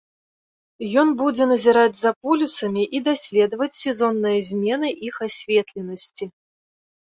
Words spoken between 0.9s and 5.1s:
Ён будзе назіраць за полюсамі і даследаваць сезонныя змены